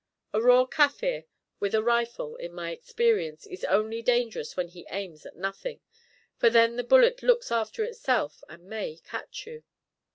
[0.33, 1.25] A raw Kaffir
[1.59, 5.79] with a rifle, in my experience, is only dangerous when he aims at nothing,
[6.37, 9.61] for then the bullet looks after itself, and may catch you.